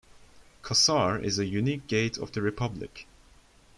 [0.63, 3.05] Qusar is a unique gate of the republic.